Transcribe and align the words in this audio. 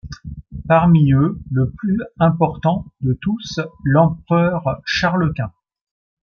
Parmi 0.67 1.13
eux, 1.13 1.37
le 1.51 1.69
plus 1.69 1.99
important 2.19 2.87
de 3.01 3.13
tous, 3.13 3.59
l'Empereur 3.85 4.81
Charles 4.83 5.31
Quint. 5.35 5.53